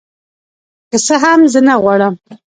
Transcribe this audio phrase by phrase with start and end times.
[0.89, 2.13] که څه هم زه نغواړم